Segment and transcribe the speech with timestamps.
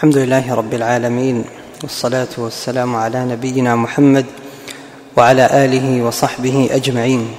[0.00, 1.44] الحمد لله رب العالمين
[1.82, 4.26] والصلاة والسلام على نبينا محمد
[5.16, 7.34] وعلى آله وصحبه أجمعين.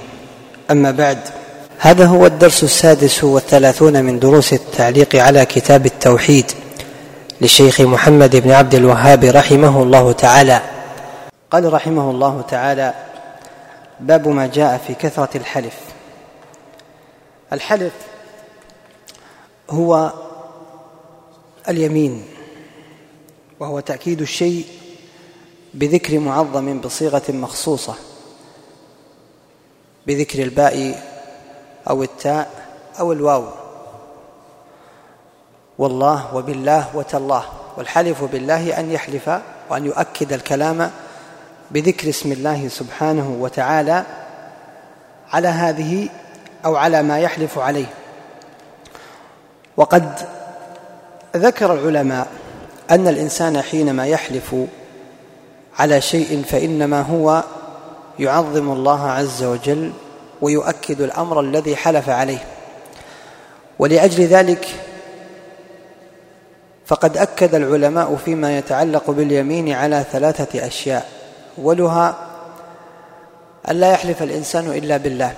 [0.70, 1.18] أما بعد
[1.78, 6.52] هذا هو الدرس السادس والثلاثون من دروس التعليق على كتاب التوحيد
[7.40, 10.62] للشيخ محمد بن عبد الوهاب رحمه الله تعالى.
[11.50, 12.94] قال رحمه الله تعالى
[14.00, 15.76] باب ما جاء في كثرة الحلف.
[17.52, 17.92] الحلف
[19.70, 20.12] هو
[21.68, 22.24] اليمين.
[23.62, 24.66] وهو تأكيد الشيء
[25.74, 27.94] بذكر معظم بصيغة مخصوصة
[30.06, 31.02] بذكر الباء
[31.90, 32.50] أو التاء
[33.00, 33.44] أو الواو.
[35.78, 37.44] والله وبالله وتالله.
[37.76, 39.30] والحلف بالله أن يحلف
[39.70, 40.90] وأن يؤكد الكلام
[41.70, 44.04] بذكر اسم الله سبحانه وتعالى
[45.32, 46.08] على هذه
[46.64, 47.94] أو على ما يحلف عليه.
[49.76, 50.28] وقد
[51.36, 52.41] ذكر العلماء
[52.92, 54.54] أن الإنسان حينما يحلف
[55.78, 57.44] على شيء فإنما هو
[58.18, 59.92] يعظم الله عز وجل
[60.42, 62.44] ويؤكد الأمر الذي حلف عليه.
[63.78, 64.68] ولأجل ذلك
[66.86, 71.08] فقد أكد العلماء فيما يتعلق باليمين على ثلاثة أشياء
[71.58, 72.16] أولها
[73.70, 75.34] ألا يحلف الإنسان إلا بالله.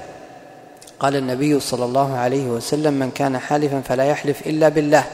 [1.00, 5.04] قال النبي صلى الله عليه وسلم من كان حالفا فلا يحلف إلا بالله.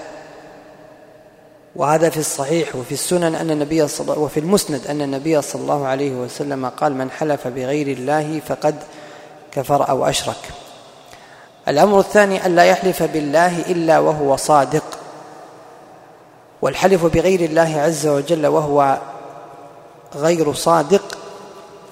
[1.76, 6.10] وهذا في الصحيح وفي السنن أن النبي صلى وفي المسند أن النبي صلى الله عليه
[6.10, 8.74] وسلم قال من حلف بغير الله فقد
[9.52, 10.36] كفر أو أشرك.
[11.68, 14.84] الأمر الثاني ألا يحلف بالله إلا وهو صادق.
[16.62, 18.98] والحلف بغير الله عز وجل وهو
[20.16, 21.18] غير صادق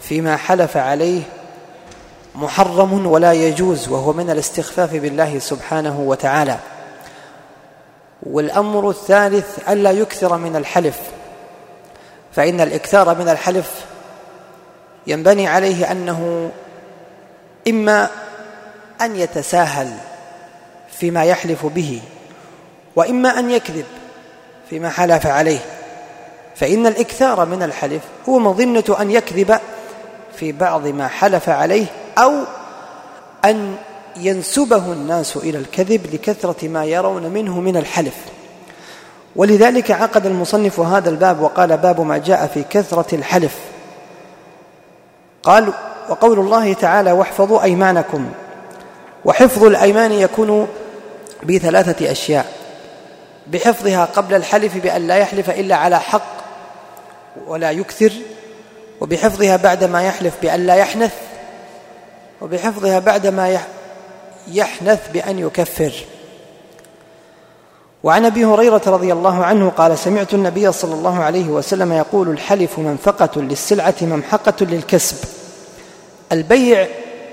[0.00, 1.22] فيما حلف عليه
[2.34, 6.58] محرم ولا يجوز وهو من الاستخفاف بالله سبحانه وتعالى.
[8.22, 11.00] والأمر الثالث ألا يكثر من الحلف
[12.33, 13.84] فإن الإكثار من الحلف
[15.06, 16.50] ينبني عليه أنه
[17.69, 18.09] إما
[19.00, 19.91] أن يتساهل
[20.91, 22.00] فيما يحلف به
[22.97, 23.84] وإما أن يكذب
[24.71, 25.59] فيما حلف عليه
[26.56, 29.59] فإن الإكثار من الحلف هو مظنة أن يكذب
[30.37, 31.87] في بعض ما حلف عليه
[32.19, 32.32] أو
[33.44, 33.76] أن
[34.20, 38.14] ينسبه الناس إلى الكذب لكثرة ما يرون منه من الحلف.
[39.36, 43.54] ولذلك عقد المصنف هذا الباب وقال باب ما جاء في كثرة الحلف.
[45.42, 45.72] قال
[46.08, 48.30] وقول الله تعالى واحفظوا أيمانكم
[49.24, 50.68] وحفظ الأيمان يكون
[51.42, 52.52] بثلاثة أشياء
[53.46, 56.38] بحفظها قبل الحلف بأن لا يحلف إلا على حق
[57.46, 58.12] ولا يكثر
[59.00, 61.12] وبحفظها بعدما يحلف بأن لا يحنث
[62.40, 63.48] وبحفظها بعدما
[64.53, 65.92] يحنث بأن يكفر.
[68.03, 72.78] وعن أبي هريرة رضي الله عنه قال سمعت النبي صلى الله عليه وسلم يقول الحلف
[72.78, 75.16] منفقة للسلعة ممحقة للكسب
[76.32, 76.88] البيع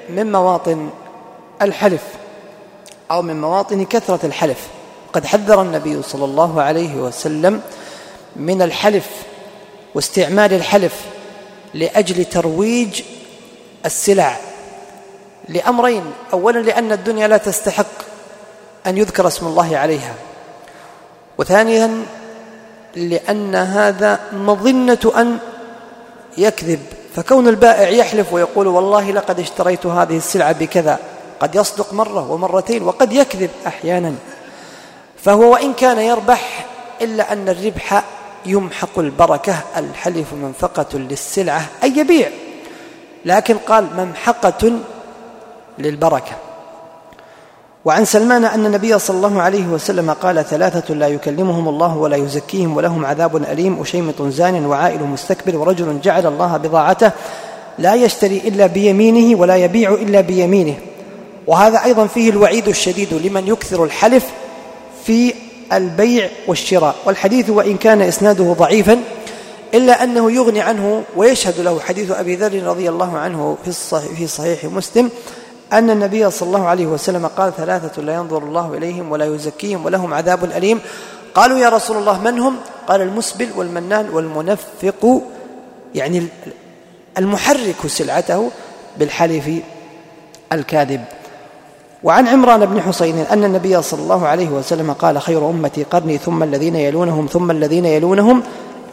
[0.09, 0.89] من مواطن
[1.61, 2.01] الحلف
[3.11, 4.67] أو من مواطن كثرة الحلف.
[5.13, 7.61] قد حذر النبي صلى الله عليه وسلم
[8.35, 9.09] من الحلف
[9.95, 11.01] واستعمال الحلف
[11.73, 13.01] لأجل ترويج
[13.85, 14.37] السلع.
[15.49, 16.03] لأمرين.
[16.33, 17.85] اولا لأن الدنيا لا تستحق
[18.87, 20.13] أن يذكر اسم الله عليها.
[21.37, 22.05] وثانيا
[22.95, 25.37] لأن هذا مظنة أن
[26.37, 26.79] يكذب.
[27.15, 30.99] فكون البائع يحلف ويقول والله لقد اشتريت هذه السلعة بكذا.
[31.39, 34.13] قد يصدق مرة ومرتين وقد يكذب أحيانا.
[35.23, 36.65] فهو وإن كان يربح
[37.01, 38.03] إلا أن الربح
[38.45, 39.55] يمحق البركة.
[39.77, 42.29] الحلف منفقة للسلعة أي يبيع.
[43.25, 44.79] لكن قال ممحقة
[45.79, 46.31] للبركة.
[47.85, 52.77] وعن سلمان أن النبي صلى الله عليه وسلم قال ثلاثة لا يكلمهم الله ولا يزكيهم
[52.77, 57.11] ولهم عذاب أليم اشيمط زان وعائل مستكبر ورجل جعل الله بضاعته
[57.79, 60.75] لا يشتري إلا بيمينه ولا يبيع إلا بيمينه.
[61.47, 64.25] وهذا أيضا فيه الوعيد الشديد لمن يكثر الحلف
[65.05, 65.33] في
[65.73, 66.95] البيع والشراء.
[67.05, 68.99] والحديث وإن كان إسناده ضعيفا
[69.73, 73.57] إلا أنه يغني عنه ويشهد له حديث أبي ذر رضي الله عنه
[74.15, 75.09] في صحيح مسلم
[75.73, 80.13] أن النبي صلى الله عليه وسلم قال ثلاثة لا ينظر الله إليهم ولا يزكيهم ولهم
[80.13, 80.79] عذاب أليم.
[81.35, 82.55] قالوا يا رسول الله من هم؟
[82.87, 85.21] قال المسبل والمنان والمنفق
[85.95, 86.27] يعني
[87.17, 88.51] المحرك سلعته
[88.99, 89.49] بالحلف
[90.53, 91.03] الكاذب.
[92.03, 96.43] وعن عمران بن حسين أن النبي صلى الله عليه وسلم قال خير أمتي قرني ثم
[96.43, 98.43] الذين يلونهم ثم الذين يلونهم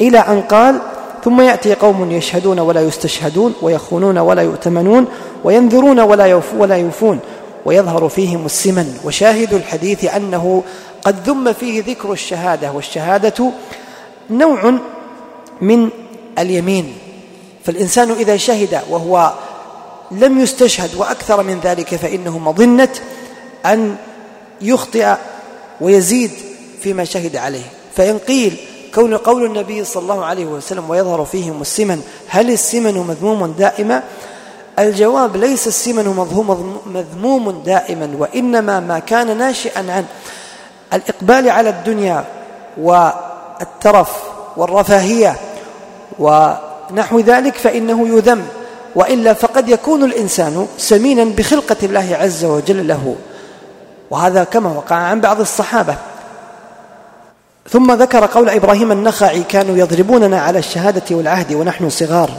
[0.00, 0.78] إلى أن قال
[1.24, 5.06] ثم يأتي قوم يشهدون ولا يستشهدون ويخونون ولا يؤتمنون
[5.44, 7.18] وينذرون ولا يوفون ولا يوفون
[7.64, 8.98] ويظهر فيهم السمن.
[9.04, 10.62] وشاهد الحديث أنه
[11.04, 13.50] قد ذم فيه ذكر الشهادة والشهادة
[14.30, 14.74] نوع
[15.60, 15.88] من
[16.38, 16.94] اليمين.
[17.64, 19.32] فالإنسان إذا شهد وهو
[20.10, 22.88] لم يستشهد وأكثر من ذلك فإنه مظنة
[23.66, 23.96] أن
[24.60, 25.14] يخطئ
[25.80, 26.30] ويزيد
[26.82, 27.64] فيما شهد عليه.
[27.96, 28.56] فإن قيل
[28.94, 34.02] كون قول النبي صلى الله عليه وسلم ويظهر فيهم السمن هل السمن مذموم دائما؟
[34.78, 36.04] الجواب ليس السمن
[36.86, 40.04] مذموم دائما وإنما ما كان ناشئا عن
[40.92, 42.24] الإقبال على الدنيا
[42.80, 44.10] والترف
[44.56, 45.36] والرفاهية
[46.18, 48.46] ونحو ذلك فإنه يذم
[48.94, 53.16] وإلا فقد يكون الإنسان سمينا بخلقة الله عز وجل له.
[54.10, 55.96] وهذا كما وقع عن بعض الصحابة.
[57.72, 62.30] ثم ذكر قول إبراهيم النخعي كانوا يضربوننا على الشهادة والعهد ونحن صغار.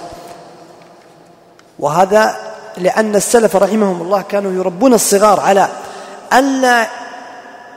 [1.79, 2.35] وهذا
[2.77, 5.67] لأن السلف رحمهم الله كانوا يربون الصغار على
[6.33, 6.87] ألا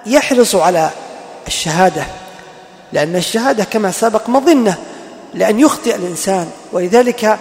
[0.07, 0.91] يحرصوا على
[1.47, 2.03] الشهادة
[2.93, 4.75] لأن الشهادة كما سبق مظنة
[5.35, 6.51] لأن يخطئ الإنسان.
[6.73, 7.39] ولذلك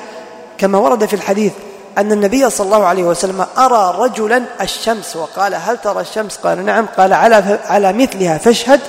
[0.58, 1.54] كما ورد في الحديث
[1.98, 6.86] أن النبي صلى الله عليه وسلم أرى رجلا الشمس وقال هل ترى الشمس؟ قال نعم.
[6.98, 8.80] قال على, على مثلها فاشهد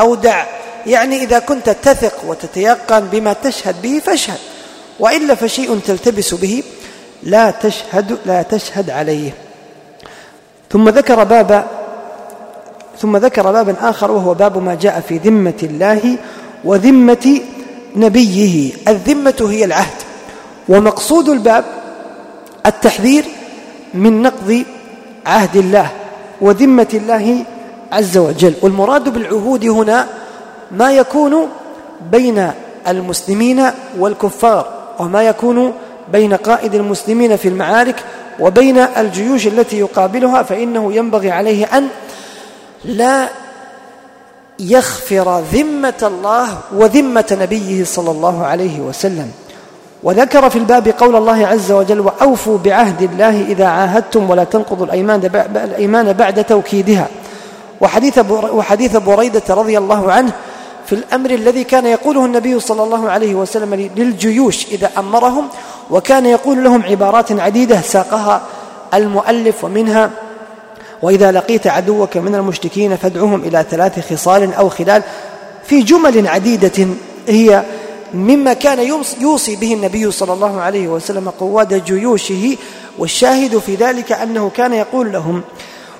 [0.00, 0.55] أو دع.
[0.86, 4.38] يعني إذا كنت تثق وتتيقن بما تشهد به فاشهد
[5.00, 6.62] وإلا فشيء تلتبس به
[7.22, 9.30] لا تشهد لا تشهد عليه.
[10.70, 11.66] ثم ذكر باب
[13.00, 16.16] ثم ذكر بابا آخر وهو باب ما جاء في ذمة الله
[16.64, 17.40] وذمة
[17.96, 18.72] نبيه.
[18.88, 20.00] الذمة هي العهد
[20.68, 21.64] ومقصود الباب
[22.66, 23.24] التحذير
[23.94, 24.64] من نقض
[25.26, 25.90] عهد الله
[26.40, 27.44] وذمة الله
[27.92, 28.54] عز وجل.
[28.62, 30.06] والمراد بالعهود هنا
[30.70, 31.48] ما يكون
[32.12, 32.50] بين
[32.88, 34.68] المسلمين والكفار
[34.98, 35.72] وما يكون
[36.12, 38.04] بين قائد المسلمين في المعارك
[38.40, 41.88] وبين الجيوش التي يقابلها فإنه ينبغي عليه أن
[42.84, 43.28] لا
[44.58, 49.30] يخفر ذمة الله وذمة نبيه صلى الله عليه وسلم.
[50.02, 54.86] وذكر في الباب قول الله عز وجل وأوفوا بعهد الله إذا عاهدتم ولا تنقضوا
[55.54, 57.08] الأيمان بعد توكيدها
[57.80, 60.32] وحديث وحديث بريدة رضي الله عنه
[60.86, 65.48] في الأمر الذي كان يقوله النبي صلى الله عليه وسلم للجيوش إذا أمرهم
[65.90, 68.42] وكان يقول لهم عبارات عديدة ساقها
[68.94, 70.10] المؤلف ومنها
[71.02, 75.02] وإذا لقيت عدوك من المشركين فادعوهم إلى ثلاث خصال أو خلال
[75.64, 76.88] في جمل عديدة
[77.28, 77.64] هي
[78.14, 82.56] مما كان يوصي به النبي صلى الله عليه وسلم قواد جيوشه
[82.98, 85.42] والشاهد في ذلك أنه كان يقول لهم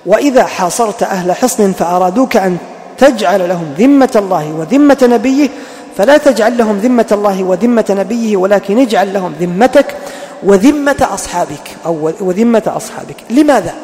[0.07, 2.57] وإذا حاصرت أهل حصن فأرادوك أن
[2.99, 5.49] تجعل لهم ذمة الله وذمة نبيه
[5.97, 9.97] فلا تجعل لهم ذمة الله وذمة نبيه ولكن اجعل لهم ذمتك
[10.43, 13.75] وذمة أصحابك أو وذمة أصحابك لماذا؟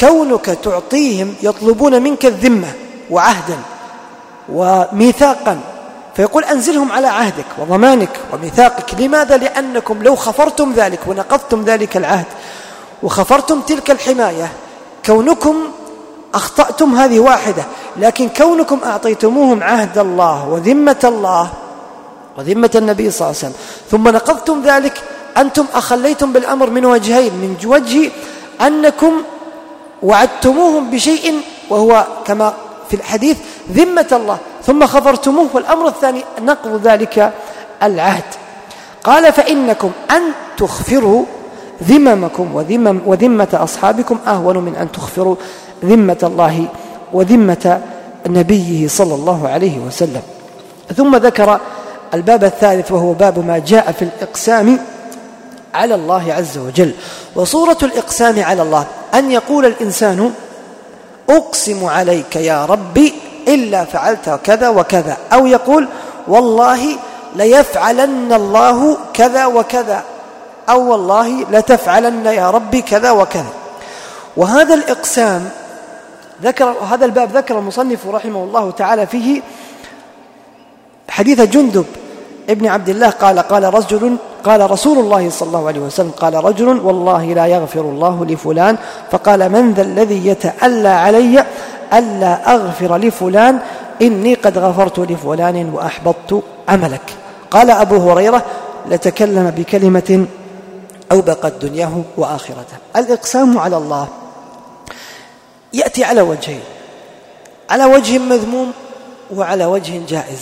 [0.00, 2.68] كونك تعطيهم يطلبون منك الذمة
[3.10, 3.56] وعهدا
[4.52, 5.60] وميثاقا
[6.16, 12.26] فيقول أنزلهم على عهدك وضمانك وميثاقك لماذا؟ لأنكم لو خفرتم ذلك ونقضتم ذلك العهد
[13.02, 14.48] وخفرتم تلك الحماية
[15.06, 15.56] كونكم
[16.34, 17.64] أخطأتم هذه واحدة
[17.96, 21.50] لكن كونكم أعطيتموهم عهد الله وذمة الله
[22.38, 23.54] وذمة النبي صلى الله عليه وسلم.
[23.90, 25.02] ثم نقضتم ذلك
[25.36, 28.10] أنتم أخليتم بالأمر من وجهين من وجه
[28.60, 29.12] أنكم
[30.02, 31.40] وعدتموهم بشيء
[31.70, 32.54] وهو كما
[32.88, 33.38] في الحديث
[33.72, 34.38] ذمة الله.
[34.66, 37.32] ثم خبرتموه والأمر الثاني نقض ذلك
[37.82, 38.24] العهد.
[39.04, 40.22] قال فإنكم أن
[40.56, 41.24] تخفروا
[41.82, 45.36] ذممكم وذمم وذمة أصحابكم أهون من أن تخفروا
[45.84, 46.66] ذمة الله
[47.12, 47.80] وذمة
[48.26, 50.22] نبيه صلى الله عليه وسلم.
[50.96, 51.60] ثم ذكر
[52.14, 54.78] الباب الثالث وهو باب ما جاء في الإقسام
[55.74, 56.92] على الله عز وجل.
[57.34, 60.32] وصورة الإقسام على الله أن يقول الإنسان
[61.30, 63.14] أقسم عليك يا ربي
[63.48, 65.88] إلا فعلت كذا وكذا أو يقول
[66.28, 66.78] والله
[67.36, 70.02] ليفعلن الله كذا وكذا
[70.68, 73.52] أو والله لتفعلن يا ربي كذا وكذا.
[74.36, 75.50] وهذا الإقسام
[76.42, 79.42] ذكر هذا الباب ذكر المصنف رحمه الله تعالى فيه
[81.08, 81.84] حديث جندب
[82.50, 86.68] ابن عبد الله قال قال رجل قال رسول الله صلى الله عليه وسلم قال رجل
[86.68, 88.76] والله لا يغفر الله لفلان
[89.10, 91.44] فقال من ذا الذي يتألى علي
[91.92, 93.58] ألا أغفر لفلان
[94.02, 97.14] إني قد غفرت لفلان وأحبطت عملك
[97.50, 98.42] قال أبو هريرة
[98.88, 100.26] لتكلم بكلمة
[101.12, 104.08] أوبقت دنياه وآخرته الإقسام على الله
[105.72, 106.62] يأتي على وجهين
[107.70, 108.72] على وجه مذموم
[109.34, 110.40] وعلى وجه جائز.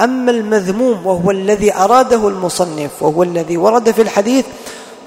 [0.00, 4.44] أما المذموم وهو الذي أراده المصنف وهو الذي ورد في الحديث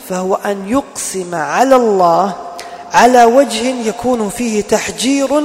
[0.10, 2.34] فهو أن يقسم على الله
[2.94, 5.42] على وجه يكون فيه تحجير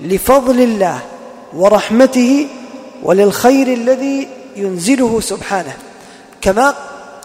[0.00, 0.98] لفضل الله
[1.56, 2.48] ورحمته
[3.02, 5.76] وللخير الذي ينزله سبحانه.
[6.40, 6.74] كما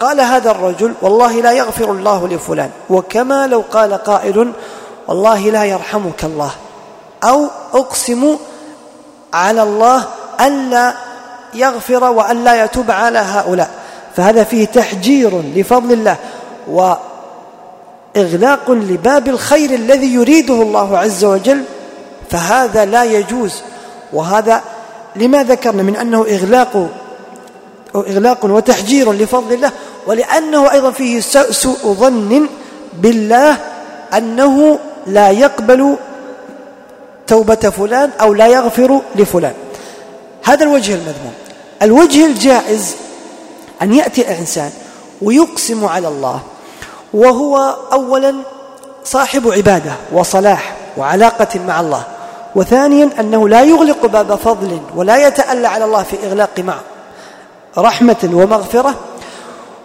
[0.00, 2.70] قال هذا الرجل والله لا يغفر الله لفلان.
[2.90, 4.52] وكما لو قال قائل
[5.08, 6.50] والله لا يرحمك الله.
[7.24, 8.36] أو أقسم
[9.34, 10.04] على الله
[10.40, 10.94] ألا
[11.54, 13.70] يغفر وألا يتوب على هؤلاء.
[14.16, 16.16] فهذا فيه تحجير لفضل الله
[18.16, 21.64] وإغلاق لباب الخير الذي يريده الله عز وجل.
[22.30, 23.62] فهذا لا يجوز.
[24.12, 24.62] وهذا
[25.16, 26.88] لما ذكرنا من أنه إغلاق
[27.96, 29.70] إغلاق وتحجير لفضل الله
[30.06, 32.48] ولأنه أيضا فيه سوء ظن
[32.92, 33.56] بالله
[34.16, 35.96] أنه لا يقبل
[37.26, 39.54] توبة فلان أو لا يغفر لفلان.
[40.44, 41.34] هذا الوجه المذموم.
[41.82, 42.94] الوجه الجائز
[43.82, 44.70] أن يأتي إنسان
[45.22, 46.40] ويقسم على الله
[47.14, 48.34] وهو أولا
[49.04, 52.02] صاحب عبادة وصلاح وعلاقة مع الله
[52.54, 56.74] وثانيا أنه لا يغلق باب فضل ولا يتألى على الله في إغلاق مع
[57.78, 58.94] رحمة ومغفرة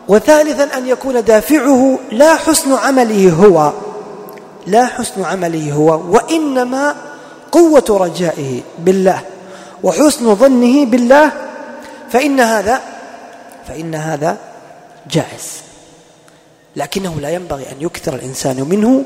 [0.08, 3.72] وثالثا أن يكون دافعه لا حسن عمله هو.
[4.68, 6.96] لا حسن عمله هو وإنما
[7.52, 9.22] قوة رجائه بالله
[9.84, 11.32] وحسن ظنه بالله
[12.10, 12.82] فإن هذا
[13.68, 14.38] فإن هذا
[15.12, 15.62] جائز.
[16.76, 19.04] لكنه لا ينبغي أن يكثر الإنسان منه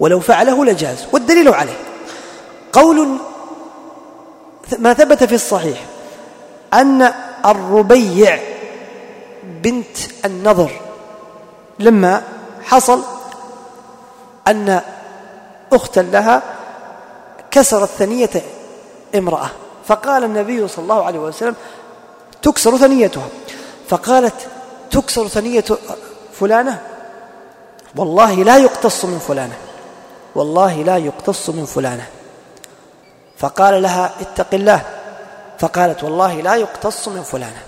[0.00, 1.78] ولو فعله لجاز والدليل عليه.
[2.72, 3.08] قول
[4.78, 5.84] ما ثبت في الصحيح
[6.74, 7.12] أن
[7.46, 8.38] الربيع
[9.62, 10.70] بنت النضر
[11.78, 12.22] لما
[12.62, 13.02] حصل
[14.48, 14.80] أن
[15.72, 16.42] أختا لها
[17.50, 18.30] كسرت ثنية
[19.14, 19.50] امرأة.
[19.86, 21.54] فقال النبي صلى الله عليه وسلم
[22.42, 23.28] تكسر ثنيتها.
[23.88, 24.34] فقالت
[24.90, 25.64] تكسر ثنية
[26.40, 26.82] فلانة؟
[27.96, 29.56] والله لا يقتص من فلانة.
[30.34, 32.06] والله لا يقتص من فلانة.
[33.38, 34.82] فقال لها اتق الله.
[35.58, 37.62] فقالت والله لا يقتص من فلانة.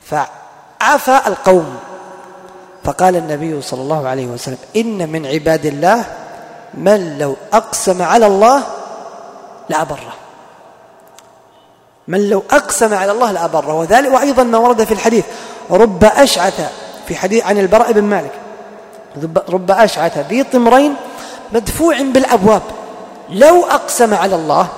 [0.00, 1.78] فعفى القوم.
[2.84, 6.04] فقال النبي صلى الله عليه وسلم إن من عباد الله
[6.74, 8.62] من لو أقسم على الله
[9.68, 10.12] لأبره
[12.08, 15.24] من لو أقسم على الله لأبره وذلك وأيضا ما ورد في الحديث
[15.70, 16.70] رب أشعث
[17.08, 18.32] في حديث عن البراء بن مالك.
[19.48, 20.94] رب أشعث ذي طمرين
[21.52, 22.62] مدفوع بالأبواب.
[23.30, 24.68] لو أقسم على الله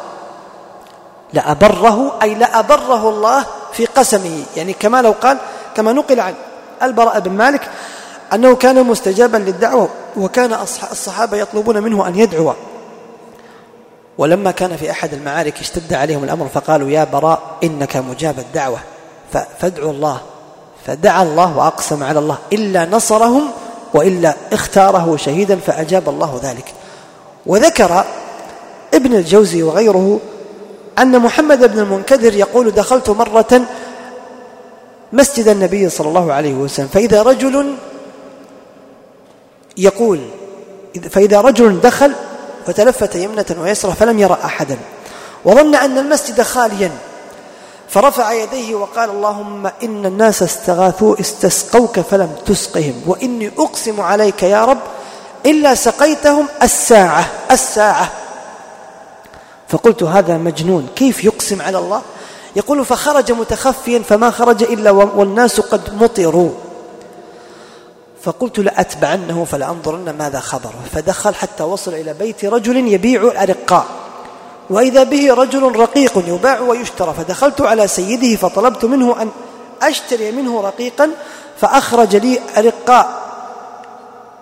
[1.32, 4.44] لأبره أي لأبره الله في قسمه.
[4.56, 5.38] يعني كما لو قال
[5.76, 6.34] كما نقل عن
[6.82, 7.70] البراء بن مالك
[8.34, 10.52] أنه كان مستجابا للدعوة وكان
[10.92, 12.52] الصحابة يطلبون منه أن يدعو.
[14.18, 18.78] ولما كان في أحد المعارك اشتد عليهم الأمر فقالوا يا براء إنك مجاب الدعوة
[19.58, 20.20] فادعوا الله.
[20.86, 23.42] فدعا الله وأقسم على الله إلا نصرهم
[23.94, 26.74] وإلا اختاره شهيدا فأجاب الله ذلك.
[27.46, 28.04] وذكر
[28.94, 30.20] ابن الجوزي وغيره
[30.98, 33.62] أن محمد بن المنكدر يقول دخلت مرة
[35.12, 37.74] مسجد النبي صلى الله عليه وسلم فإذا رجل
[39.76, 40.20] يقول
[41.10, 42.12] فإذا رجل دخل
[42.66, 44.78] فتلفت يمنة ويسرى فلم يرى أحدا
[45.44, 46.90] وظن أن المسجد خاليا
[47.88, 54.78] فرفع يديه وقال اللهم إن الناس استغاثوا استسقوك فلم تسقهم وإني أقسم عليك يا رب
[55.46, 58.10] إلا سقيتهم الساعة الساعة.
[59.68, 62.02] فقلت هذا مجنون كيف يقسم على الله؟
[62.56, 66.50] يقول فخرج متخفيا فما خرج إلا والناس قد مطروا.
[68.24, 70.74] فقلت لأتبعنه فلأنظرن ماذا خبره.
[70.92, 73.86] فدخل حتى وصل إلى بيت رجل يبيع الأرقاء.
[74.70, 77.14] وإذا به رجل رقيق يباع ويشترى.
[77.14, 79.30] فدخلت على سيده فطلبت منه أن
[79.82, 81.10] أشتري منه رقيقا
[81.60, 83.08] فأخرج لي أرقاء.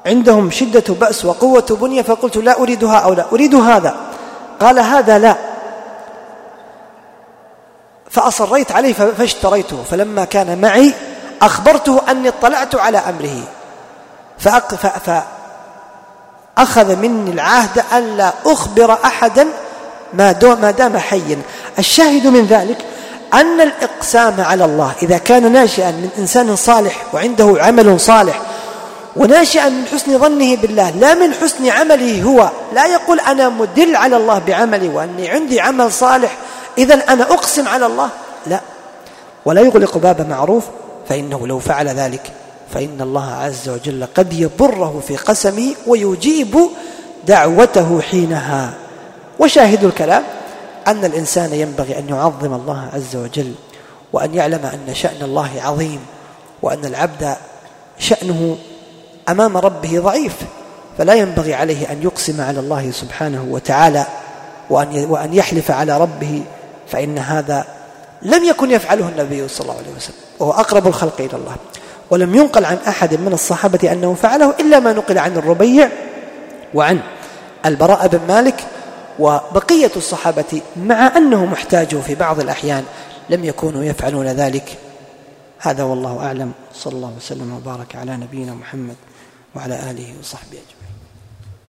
[0.07, 2.03] عندهم شدة بأس وقوة بنية.
[2.03, 3.97] فقلت لا أريد هؤلاء أريد هذا.
[4.61, 5.37] قال هذا لا.
[8.11, 9.83] فأصريت عليه فاشتريته.
[9.91, 10.95] فلما كان معي
[11.43, 13.43] أخبرته أني اطلعت على أمره.
[16.57, 19.49] فأخذ مني العهد ألا أخبر أحدا
[20.15, 20.33] ما
[20.79, 21.43] دام حيا.
[21.79, 22.79] الشاهد من ذلك
[23.35, 28.41] أن الإقسام على الله إذا كان ناشئا من إنسان صالح وعنده عمل صالح
[29.17, 34.17] وناشئا من حسن ظنه بالله لا من حسن عمله هو لا يقول أنا مدل على
[34.17, 36.37] الله بعملي وأني عندي عمل صالح
[36.79, 38.09] إذا أنا أقسم على الله؟
[38.47, 38.61] لا.
[39.45, 40.65] ولا يغلق باب معروف
[41.09, 42.33] فإنه لو فعل ذلك
[42.73, 46.59] فإن الله عز وجل قد يبره في قسمه ويجيب
[47.27, 48.75] دعوته حينها.
[49.39, 50.23] وشاهد الكلام
[50.87, 53.55] أن الإنسان ينبغي أن يعظم الله عز وجل
[54.13, 56.01] وأن يعلم أن شأن الله عظيم
[56.63, 57.37] وأن العبد
[57.99, 58.57] شأنه
[59.29, 60.37] أمام ربه ضعيف.
[60.99, 64.07] فلا ينبغي عليه أن يقسم على الله سبحانه وتعالى
[64.71, 66.43] وأن وأن يحلف على ربه
[66.89, 67.65] فإن هذا
[68.23, 70.17] لم يكن يفعله النبي صلى الله عليه وسلم.
[70.39, 71.57] وهو أقرب الخلق إلى الله.
[72.11, 75.89] ولم ينقل عن أحد من الصحابة أنه فعله إلا ما نقل عن الربيع
[76.75, 77.01] وعن
[77.67, 78.67] البراء بن مالك
[79.19, 82.85] وبقية الصحابة مع أنهم احتاجوا في بعض الأحيان
[83.31, 84.79] لم يكونوا يفعلون ذلك.
[85.59, 86.53] هذا والله أعلم.
[86.75, 88.97] صلى الله وسلم وبارك على نبينا محمد
[89.57, 90.82] وعلى آله وصحبه أجمعين.